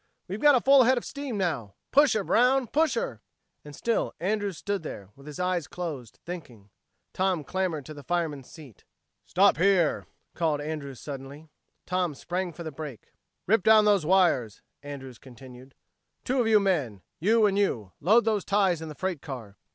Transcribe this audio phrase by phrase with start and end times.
[0.27, 1.75] "We've got a full head of steam now.
[1.91, 3.21] Push her, Brown, push her!"
[3.63, 6.71] And still Andrews stood there, with his eyes closed, thinking.
[7.13, 8.83] Tom clambered to the fireman's seat.
[9.27, 11.49] "Stop here!" called Andrews suddenly.
[11.85, 13.11] Tom sprang for the brake.
[13.45, 15.75] "Rip down those wires," Andrews continued.
[16.23, 19.55] "Two of you men you and you load those ties in the freight car."